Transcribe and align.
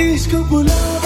इश्क 0.00 0.34
बुला 0.50 0.99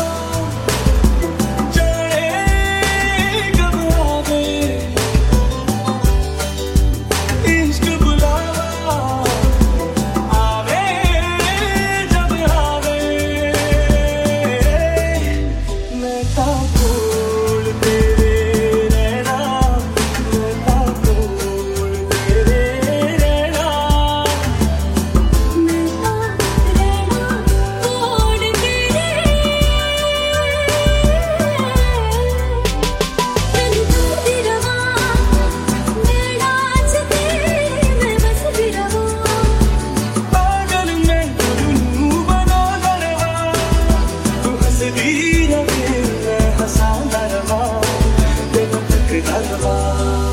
Hyderabad. 49.44 50.23